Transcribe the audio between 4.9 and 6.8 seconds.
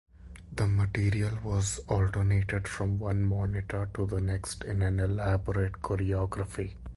elaborate choreography.